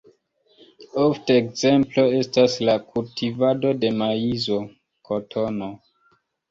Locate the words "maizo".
4.03-4.63